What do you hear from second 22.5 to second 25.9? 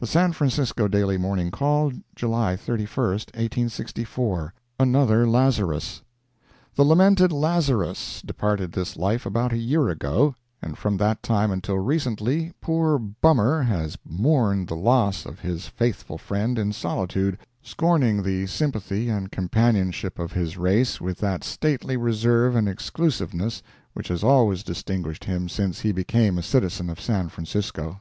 and exclusiveness which has always distinguished him since